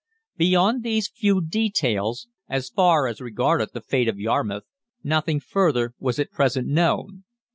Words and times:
Beyond 0.35 0.81
these 0.81 1.07
few 1.09 1.41
details, 1.45 2.27
as 2.49 2.69
far 2.71 3.05
as 3.05 3.21
regarded 3.21 3.69
the 3.71 3.81
fate 3.81 4.07
of 4.07 4.19
Yarmouth, 4.19 4.63
nothing 5.03 5.39
further 5.39 5.93
was 5.99 6.17
at 6.17 6.31
present 6.31 6.67
known. 6.67 7.23